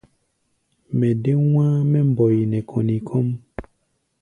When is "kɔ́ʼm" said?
3.07-3.27